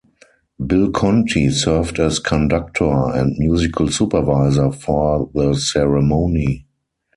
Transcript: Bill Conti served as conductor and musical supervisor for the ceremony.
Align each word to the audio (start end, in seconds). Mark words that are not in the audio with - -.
Bill 0.65 0.89
Conti 0.89 1.51
served 1.51 1.99
as 1.99 2.17
conductor 2.17 2.91
and 3.11 3.37
musical 3.37 3.87
supervisor 3.91 4.71
for 4.71 5.29
the 5.35 5.53
ceremony. 5.53 6.65